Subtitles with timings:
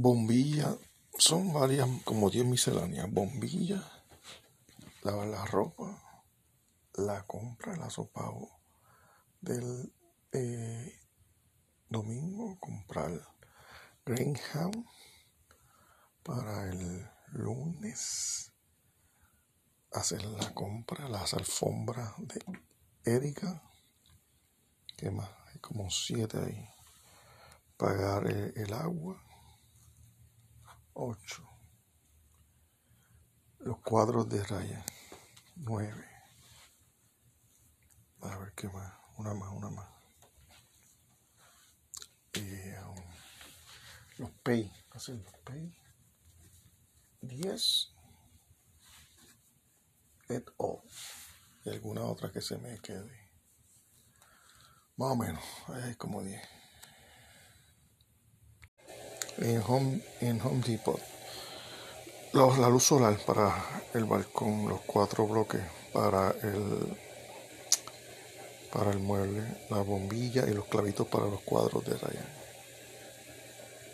[0.00, 0.78] Bombilla,
[1.18, 3.10] son varias, como 10 misceláneas.
[3.10, 3.82] Bombilla,
[5.02, 6.00] lavar la ropa,
[6.94, 8.32] la compra, la sopa
[9.40, 9.92] del
[10.30, 11.00] eh,
[11.88, 13.10] domingo, comprar
[14.06, 14.86] Greenham
[16.22, 18.52] para el lunes,
[19.90, 22.40] hacer la compra, las alfombras de
[23.02, 23.64] Erika,
[24.96, 26.68] que más, hay como siete ahí,
[27.76, 29.20] pagar el, el agua,
[31.00, 31.48] ocho,
[33.60, 34.84] los cuadros de raya,
[35.54, 36.04] nueve,
[38.22, 39.88] a ver qué más, una más, una más.
[42.34, 42.96] Y, um,
[44.18, 45.72] los pay, hacer los pay,
[47.20, 47.94] diez,
[50.28, 50.80] et all,
[51.64, 53.30] y alguna otra que se me quede.
[54.96, 56.57] Más o menos, hay como 10.
[59.40, 61.00] En Home, en Home Depot,
[62.32, 63.54] la luz solar para
[63.94, 66.96] el balcón, los cuatro bloques para el
[68.72, 72.37] para el mueble, la bombilla y los clavitos para los cuadros de raya.